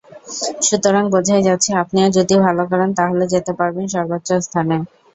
সুতরাং 0.67 1.03
বোঝাই 1.13 1.45
যাচ্ছে, 1.47 1.71
আপনিও 1.83 2.07
যদি 2.17 2.35
ভালো 2.45 2.63
করেন, 2.71 2.89
তাহলে 2.99 3.23
যেতে 3.33 3.51
পারবেন 3.59 3.85
সর্বোচ্চ 3.89 4.29
স্থানে। 4.41 4.77